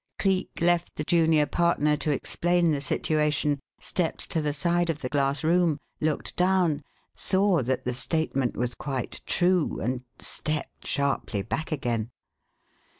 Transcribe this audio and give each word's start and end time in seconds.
Cleek 0.17 0.49
left 0.61 0.95
the 0.95 1.03
junior 1.03 1.45
partner 1.45 1.95
to 1.97 2.09
explain 2.09 2.71
the 2.71 2.81
situation, 2.81 3.59
stepped 3.79 4.31
to 4.31 4.41
the 4.41 4.51
side 4.51 4.89
of 4.89 5.01
the 5.01 5.09
glass 5.09 5.43
room, 5.43 5.77
looked 5.99 6.35
down, 6.35 6.81
saw 7.13 7.61
that 7.61 7.85
the 7.85 7.93
statement 7.93 8.57
was 8.57 8.73
quite 8.73 9.21
true, 9.27 9.79
and 9.79 10.01
stepped 10.17 10.87
sharply 10.87 11.43
back 11.43 11.71
again. 11.71 12.09